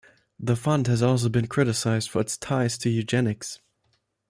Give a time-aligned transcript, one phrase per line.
[0.39, 3.59] The fund has also been criticized for its ties to eugenics.